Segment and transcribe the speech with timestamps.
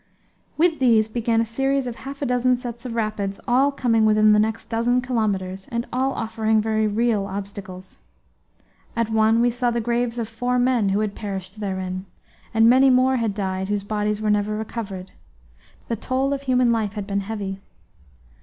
[0.57, 4.33] With these began a series of half a dozen sets of rapids, all coming within
[4.33, 7.99] the next dozen kilometres, and all offering very real obstacles.
[8.95, 12.07] At one we saw the graves of four men who had perished therein;
[12.51, 15.11] and many more had died whose bodies were never recovered;
[15.87, 17.59] the toll of human life had been heavy.